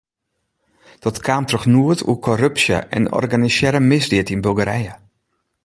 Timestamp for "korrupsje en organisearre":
2.27-3.81